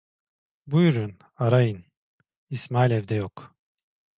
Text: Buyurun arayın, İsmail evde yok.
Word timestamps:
Buyurun 0.67 1.17
arayın, 1.37 1.85
İsmail 2.49 2.91
evde 2.91 3.15
yok. 3.15 3.55